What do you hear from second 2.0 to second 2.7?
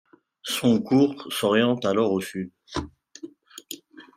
au sud.